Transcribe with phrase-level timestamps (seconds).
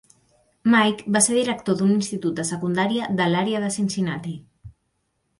[0.75, 4.33] Mike va ser director d'un institut de secundària de l'àrea de Cincinnati.